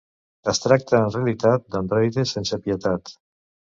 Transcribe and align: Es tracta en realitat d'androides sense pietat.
Es 0.53 0.61
tracta 0.61 1.01
en 1.01 1.11
realitat 1.17 1.67
d'androides 1.75 2.33
sense 2.39 2.63
pietat. 2.65 3.15